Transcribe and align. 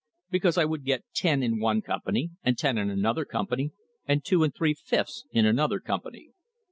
Because 0.31 0.57
I 0.57 0.65
would 0.65 0.83
get 0.83 1.05
ten 1.13 1.43
in 1.43 1.59
one 1.59 1.83
company, 1.83 2.31
and 2.41 2.57
ten 2.57 2.75
in 2.79 2.89
another 2.89 3.23
company, 3.23 3.71
and 4.07 4.25
two 4.25 4.43
and 4.43 4.51
three 4.51 4.73
fifths 4.73 5.25
in 5.29 5.45
another 5.45 5.79
company. 5.79 6.31